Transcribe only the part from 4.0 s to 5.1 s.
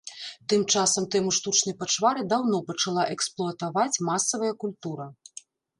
масавая культура.